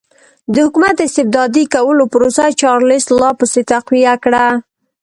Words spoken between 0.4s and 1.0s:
د حکومت